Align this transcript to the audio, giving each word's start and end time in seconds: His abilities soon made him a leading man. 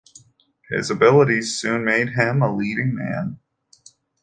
His 0.71 0.89
abilities 0.89 1.59
soon 1.59 1.85
made 1.85 2.09
him 2.09 2.41
a 2.41 2.51
leading 2.51 2.95
man. 2.95 3.37